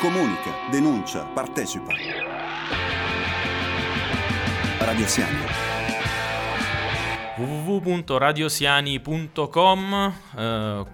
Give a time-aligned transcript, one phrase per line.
[0.00, 1.92] Comunica, denuncia, partecipa.
[4.78, 5.40] Radio Siani.
[7.36, 10.84] www.radiosiani.com eh,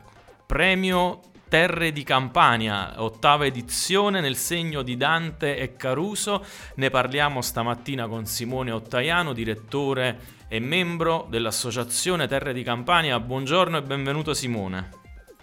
[0.47, 6.43] Premio Terre di Campania, ottava edizione nel segno di Dante e Caruso.
[6.77, 10.19] Ne parliamo stamattina con Simone Ottaiano, direttore
[10.49, 13.21] e membro dell'Associazione Terre di Campania.
[13.21, 14.89] Buongiorno e benvenuto Simone.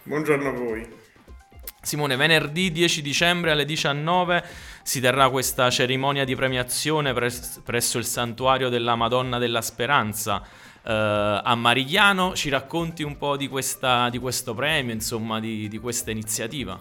[0.02, 1.11] Buongiorno a voi.
[1.92, 4.42] Simone, venerdì 10 dicembre alle 19
[4.82, 11.42] si terrà questa cerimonia di premiazione pres- presso il santuario della Madonna della Speranza eh,
[11.44, 12.34] a Marigliano.
[12.34, 16.80] Ci racconti un po' di, questa, di questo premio, insomma, di, di, questa iniziativa?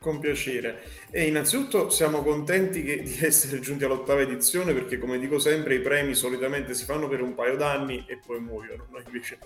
[0.00, 0.82] Con piacere.
[1.08, 5.80] E innanzitutto siamo contenti che, di essere giunti all'ottava edizione perché, come dico sempre, i
[5.80, 8.88] premi solitamente si fanno per un paio d'anni e poi muoiono.
[8.90, 9.38] Noi invece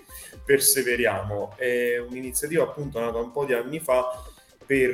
[0.43, 1.53] perseveriamo.
[1.55, 4.09] È un'iniziativa appunto nata un po' di anni fa
[4.71, 4.89] per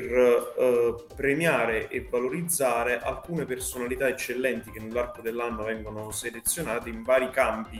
[0.57, 7.79] eh, premiare e valorizzare alcune personalità eccellenti che nell'arco dell'anno vengono selezionate in vari campi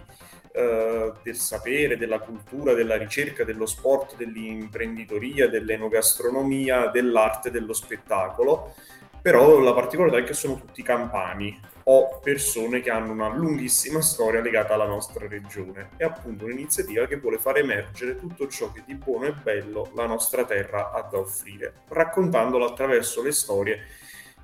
[0.52, 8.76] eh, del sapere, della cultura, della ricerca, dello sport, dell'imprenditoria, dell'enogastronomia, dell'arte, dello spettacolo.
[9.22, 14.42] Però la particolarità è che sono tutti campani o persone che hanno una lunghissima storia
[14.42, 15.90] legata alla nostra regione.
[15.96, 20.06] È appunto un'iniziativa che vuole far emergere tutto ciò che di buono e bello la
[20.06, 23.80] nostra terra ha da offrire, raccontandolo attraverso le storie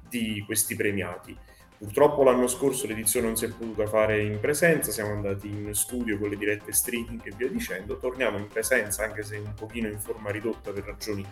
[0.07, 1.37] di questi premiati.
[1.83, 6.17] Purtroppo l'anno scorso l'edizione non si è potuta fare in presenza, siamo andati in studio
[6.17, 9.99] con le dirette streaming e via dicendo, torniamo in presenza anche se un pochino in
[9.99, 11.25] forma ridotta per ragioni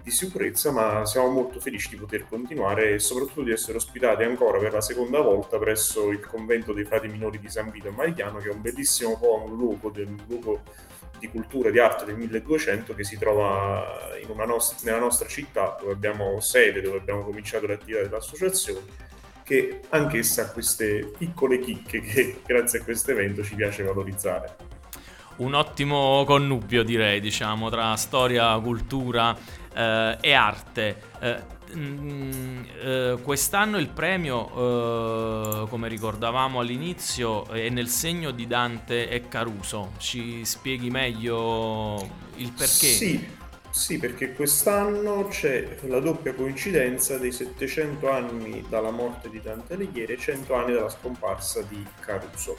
[0.00, 4.58] di sicurezza, ma siamo molto felici di poter continuare e soprattutto di essere ospitati ancora
[4.58, 8.38] per la seconda volta presso il convento dei frati minori di San Vito a Marigliano,
[8.38, 10.62] che è un bellissimo po' un luogo, un luogo
[11.18, 13.84] di cultura e di arte del 1200 che si trova
[14.46, 19.06] nost- nella nostra città dove abbiamo sede, dove abbiamo cominciato l'attività dell'associazione
[19.46, 24.56] che anch'essa ha queste piccole chicche che grazie a questo evento ci piace valorizzare.
[25.36, 29.36] Un ottimo connubio direi, diciamo, tra storia, cultura
[29.72, 31.00] eh, e arte.
[31.20, 31.42] Eh,
[31.76, 39.28] mm, eh, quest'anno il premio, eh, come ricordavamo all'inizio, è nel segno di Dante e
[39.28, 39.92] Caruso.
[39.98, 42.04] Ci spieghi meglio
[42.36, 42.88] il perché?
[42.88, 43.35] Sì.
[43.76, 50.14] Sì, perché quest'anno c'è la doppia coincidenza dei 700 anni dalla morte di Dante Alighieri
[50.14, 52.56] e 100 anni dalla scomparsa di Caruso.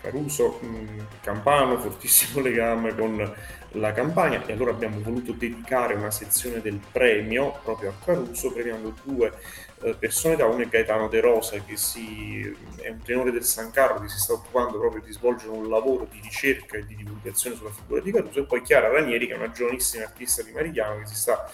[0.00, 3.30] Caruso, mh, campano, fortissimo legame con
[3.78, 8.94] la campagna e allora abbiamo voluto dedicare una sezione del premio proprio a Caruso premiando
[9.02, 9.32] due
[9.82, 12.40] eh, persone da uno è Gaetano De Rosa che si,
[12.80, 16.06] è un tenore del San Carlo che si sta occupando proprio di svolgere un lavoro
[16.10, 19.36] di ricerca e di divulgazione sulla figura di Caruso e poi Chiara Ranieri che è
[19.36, 21.50] una giovanissima artista di Marigliano che si sta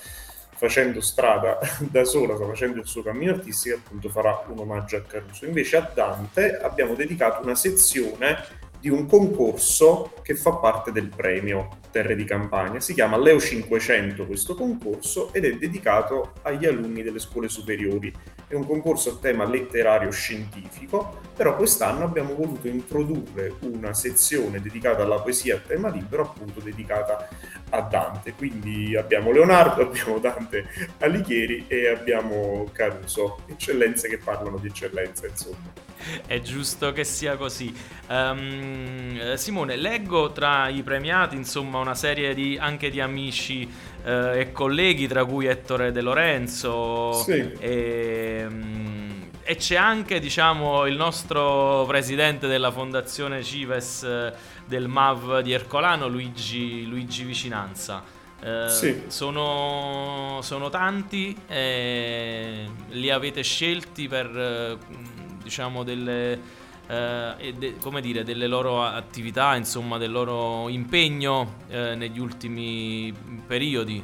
[0.55, 1.59] facendo strada
[1.91, 5.45] da sola, sta facendo il suo cammino artistico appunto farà un omaggio a Caruso.
[5.45, 11.69] Invece a Dante abbiamo dedicato una sezione di un concorso che fa parte del premio
[11.93, 12.81] Terre di Campania.
[12.81, 18.13] Si chiama Leo 500 questo concorso ed è dedicato agli alunni delle scuole superiori.
[18.49, 25.05] È un concorso a tema letterario scientifico, però quest'anno abbiamo voluto introdurre una sezione dedicata
[25.05, 27.29] alla poesia a tema libero, appunto dedicata
[27.71, 28.33] a Dante.
[28.33, 30.67] Quindi abbiamo Leonardo, abbiamo Dante
[30.99, 35.92] Alighieri e abbiamo Caruso, eccellenze che parlano di eccellenza, insomma.
[36.27, 37.75] È giusto che sia così.
[38.09, 43.69] Um, Simone, leggo tra i premiati insomma una serie di, anche di amici
[44.05, 47.13] uh, e colleghi, tra cui Ettore De Lorenzo.
[47.13, 47.53] Sì.
[47.59, 54.33] E, um, e c'è anche diciamo, il nostro presidente della fondazione Cives uh,
[54.67, 58.21] del MAV di Ercolano, Luigi, Luigi Vicinanza.
[58.43, 59.05] Uh, sì.
[59.07, 64.79] sono, sono, tanti, eh, li avete scelti per
[65.53, 66.41] diciamo, delle,
[66.89, 73.13] eh, de, dire, delle loro attività, insomma, del loro impegno eh, negli ultimi
[73.47, 74.03] periodi?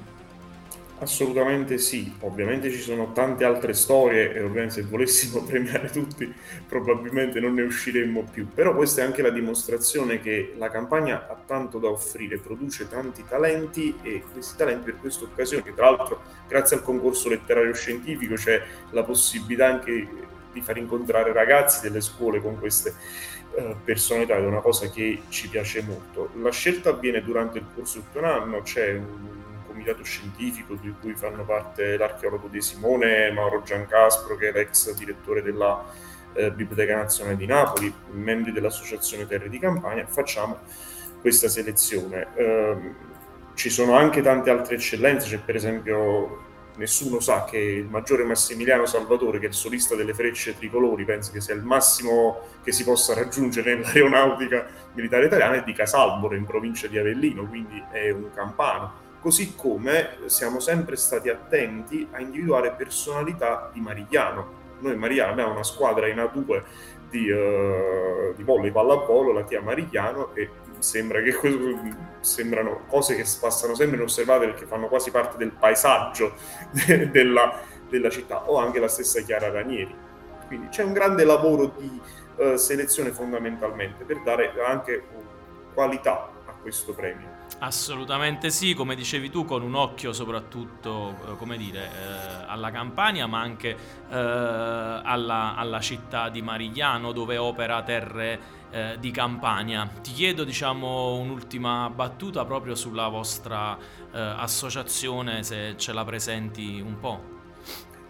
[1.01, 6.31] Assolutamente sì, ovviamente ci sono tante altre storie e ovviamente se volessimo premiare tutti
[6.69, 11.37] probabilmente non ne usciremmo più, però questa è anche la dimostrazione che la campagna ha
[11.47, 16.77] tanto da offrire, produce tanti talenti e questi talenti per questa occasione, tra l'altro grazie
[16.77, 18.61] al concorso letterario scientifico c'è
[18.91, 20.27] la possibilità anche
[20.59, 22.95] di far incontrare ragazzi delle scuole con queste
[23.55, 26.31] uh, personalità è una cosa che ci piace molto.
[26.41, 31.15] La scelta avviene durante il corso di un anno, c'è un, comitato scientifico di cui
[31.15, 35.85] fanno parte l'archeologo De Simone, Mauro Giancaspro che è l'ex direttore della
[36.33, 40.59] eh, Biblioteca Nazionale di Napoli, membri dell'Associazione Terre di Campania, facciamo
[41.21, 42.27] questa selezione.
[42.35, 42.77] Eh,
[43.55, 46.47] ci sono anche tante altre eccellenze, c'è per esempio
[46.79, 51.31] nessuno sa che il maggiore Massimiliano Salvatore, che è il solista delle frecce tricolori, pensa
[51.33, 56.47] che sia il massimo che si possa raggiungere nell'aeronautica militare italiana, è di Casalboro, in
[56.47, 59.07] provincia di Avellino, quindi è un campano.
[59.21, 64.57] Così come siamo sempre stati attenti a individuare personalità di Marigliano.
[64.79, 66.63] Noi Marigliano abbiamo una squadra in A2
[67.11, 70.49] di, uh, di volley pallavolo, la Tia Marigliano, e
[70.81, 71.35] sembra che
[72.21, 76.35] sembrano cose che passano sempre inosservate perché fanno quasi parte del paesaggio
[77.11, 79.95] della, della, città, o anche la stessa Chiara Ranieri.
[80.47, 82.01] Quindi c'è un grande lavoro di
[82.37, 85.05] uh, selezione fondamentalmente per dare anche
[85.75, 87.37] qualità a questo premio.
[87.61, 93.41] Assolutamente sì, come dicevi tu, con un occhio soprattutto, eh, dire, eh, alla Campania, ma
[93.41, 99.87] anche eh, alla, alla, città di Marigliano, dove opera Terre eh, di Campania.
[99.87, 106.99] Ti chiedo, diciamo, un'ultima battuta proprio sulla vostra eh, associazione, se ce la presenti un
[106.99, 107.38] po'.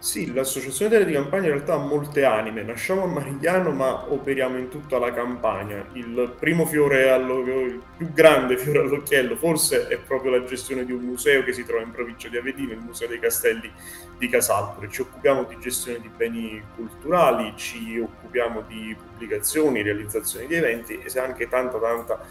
[0.01, 2.63] Sì, l'associazione Tele di Campania in realtà ha molte anime.
[2.63, 5.85] Nasciamo a Marigliano, ma operiamo in tutta la Campania.
[5.91, 7.41] Il primo fiore, allo...
[7.41, 11.65] il più grande fiore all'occhiello, forse è proprio la gestione di un museo che si
[11.65, 13.69] trova in provincia di Avellino, il Museo dei Castelli
[14.17, 14.89] di Casalpore.
[14.89, 21.07] Ci occupiamo di gestione di beni culturali, ci occupiamo di pubblicazioni, realizzazioni di eventi e
[21.07, 22.25] c'è anche tanta, tanta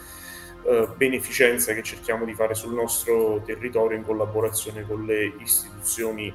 [0.64, 6.32] eh, beneficenza che cerchiamo di fare sul nostro territorio in collaborazione con le istituzioni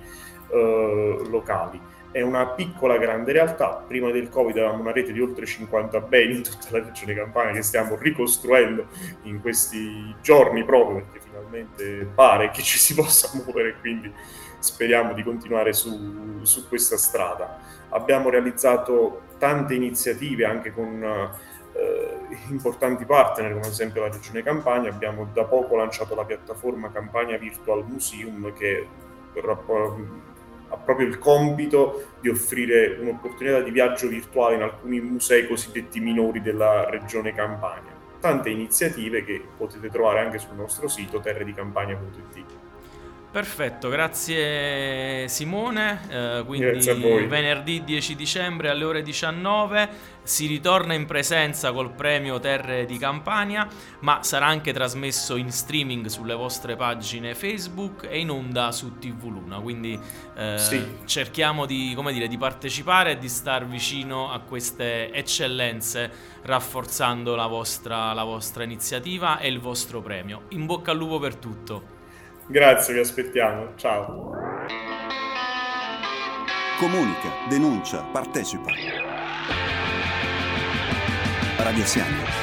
[0.54, 1.82] eh, locali.
[2.12, 3.84] È una piccola grande realtà.
[3.88, 7.54] Prima del Covid avevamo una rete di oltre 50 beni in tutta la regione Campania
[7.54, 8.86] che stiamo ricostruendo
[9.24, 14.14] in questi giorni proprio perché finalmente pare che ci si possa muovere, quindi
[14.60, 17.60] speriamo di continuare su, su questa strada.
[17.90, 22.18] Abbiamo realizzato tante iniziative anche con eh,
[22.50, 24.92] importanti partner come ad esempio la Regione Campania.
[24.92, 28.88] Abbiamo da poco lanciato la piattaforma Campania Virtual Museum che
[30.74, 36.42] ha proprio il compito di offrire un'opportunità di viaggio virtuale in alcuni musei cosiddetti minori
[36.42, 37.92] della regione Campania.
[38.20, 42.46] Tante iniziative che potete trovare anche sul nostro sito terredicampania.it.
[43.34, 46.02] Perfetto, grazie Simone.
[46.08, 46.88] Eh, quindi
[47.26, 49.90] venerdì 10 dicembre alle ore 19
[50.22, 53.68] si ritorna in presenza col premio Terre di Campania,
[54.02, 59.24] ma sarà anche trasmesso in streaming sulle vostre pagine Facebook e in onda su TV
[59.24, 59.58] Luna.
[59.58, 60.00] Quindi
[60.36, 60.98] eh, sì.
[61.06, 66.12] cerchiamo di, dire, di partecipare e di star vicino a queste eccellenze,
[66.44, 70.44] rafforzando la vostra, la vostra iniziativa e il vostro premio.
[70.50, 71.93] In bocca al lupo per tutto.
[72.48, 73.76] Grazie, vi aspettiamo.
[73.76, 74.32] Ciao.
[76.78, 78.72] Comunica, denuncia, partecipa.
[81.58, 82.43] Radio Siamo.